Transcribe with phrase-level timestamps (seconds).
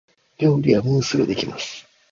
[0.39, 1.85] 料理はもうすぐできます